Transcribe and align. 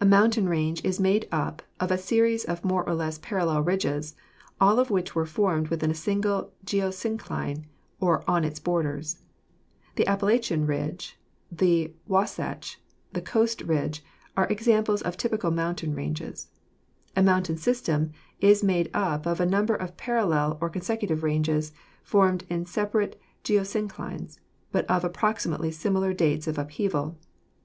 A 0.00 0.04
mountain 0.04 0.48
range 0.48 0.84
is 0.84 1.00
made 1.00 1.26
up 1.32 1.60
of 1.80 1.90
a 1.90 1.98
series 1.98 2.44
of 2.44 2.64
more 2.64 2.88
or 2.88 2.94
less 2.94 3.18
parallel 3.18 3.62
ridges, 3.64 4.14
all 4.60 4.78
of 4.78 4.90
which 4.92 5.16
were 5.16 5.26
formed 5.26 5.70
within 5.70 5.90
a 5.90 6.00
single 6.00 6.52
geosyncline 6.64 7.64
or 8.00 8.22
on 8.30 8.44
its 8.44 8.60
borders. 8.60 9.24
The 9.96 10.06
Appalachian 10.06 10.66
range, 10.68 11.18
the 11.50 11.92
Wasatch, 12.06 12.78
the 13.12 13.20
Coast 13.20 13.60
Range 13.62 14.04
are 14.36 14.46
examples 14.46 15.02
of 15.02 15.16
typical 15.16 15.50
mountain 15.50 15.96
ranges. 15.96 16.46
A 17.16 17.20
mountain 17.24 17.56
system 17.56 18.12
is 18.38 18.62
made 18.62 18.88
up 18.94 19.26
of 19.26 19.40
a 19.40 19.46
number 19.46 19.74
of 19.74 19.96
parallel 19.96 20.58
or 20.60 20.70
consecutive 20.70 21.24
ranges, 21.24 21.72
formed 22.04 22.44
in 22.48 22.66
sepa 22.66 22.94
rate 22.94 23.16
geosynclines, 23.42 24.38
but 24.70 24.84
of 24.88 25.02
approximately 25.02 25.72
similar 25.72 26.12
dates 26.12 26.46
of 26.46 26.56
upheaval. 26.56 27.18